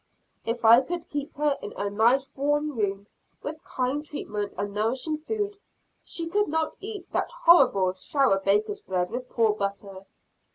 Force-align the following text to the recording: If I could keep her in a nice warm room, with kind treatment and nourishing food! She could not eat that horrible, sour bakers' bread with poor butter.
If 0.45 0.65
I 0.65 0.81
could 0.81 1.07
keep 1.11 1.35
her 1.37 1.59
in 1.61 1.73
a 1.77 1.87
nice 1.91 2.27
warm 2.35 2.75
room, 2.75 3.05
with 3.43 3.63
kind 3.63 4.03
treatment 4.03 4.55
and 4.57 4.73
nourishing 4.73 5.19
food! 5.19 5.57
She 6.03 6.25
could 6.25 6.47
not 6.47 6.75
eat 6.79 7.11
that 7.11 7.29
horrible, 7.29 7.93
sour 7.93 8.39
bakers' 8.39 8.81
bread 8.81 9.11
with 9.11 9.29
poor 9.29 9.53
butter. 9.53 10.07